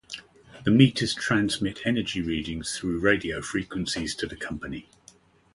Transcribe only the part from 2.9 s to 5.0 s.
radio frequencies to the company.